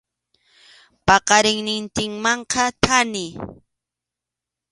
[1.05, 3.25] Paqariqnintinmanqa thani.